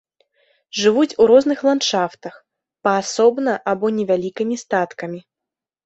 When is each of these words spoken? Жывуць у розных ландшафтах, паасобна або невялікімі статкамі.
Жывуць 0.79 1.17
у 1.21 1.27
розных 1.33 1.59
ландшафтах, 1.67 2.35
паасобна 2.91 3.53
або 3.75 3.87
невялікімі 4.03 4.55
статкамі. 4.67 5.19